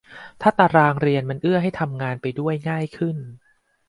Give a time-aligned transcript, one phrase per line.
[0.41, 3.17] ถ้าตารางเรียนมันเอื้อให้ทำงานไปด้วยง่ายขึ้น